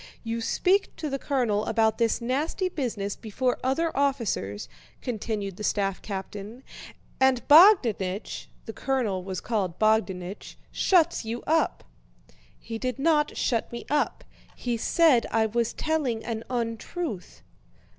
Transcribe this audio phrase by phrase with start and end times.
[0.23, 4.67] "You speak to the colonel about this nasty business before other officers,"
[4.99, 6.63] continued the staff captain,
[7.19, 11.83] "and Bogdánich" (the colonel was called Bogdánich) "shuts you up."
[12.57, 14.23] "He did not shut me up,
[14.55, 17.43] he said I was telling an untruth."